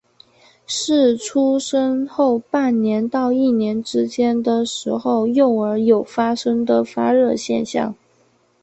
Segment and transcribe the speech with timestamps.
[0.65, 7.93] 是出生后半年到一年之间的时候幼儿有发生的发热现象。